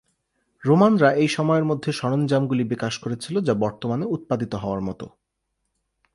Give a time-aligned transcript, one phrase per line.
[0.63, 5.05] রোমানরা এই সময়ের মধ্যে সরঞ্জামগুলি বিকাশ করেছিল যা বর্তমানে উৎপাদিত হওয়ার মতো।